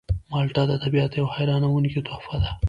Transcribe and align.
مالټه 0.31 0.63
د 0.67 0.73
طبیعت 0.83 1.11
یوه 1.19 1.33
حیرانوونکې 1.37 2.01
تحفه 2.07 2.35
ده. 2.43 2.49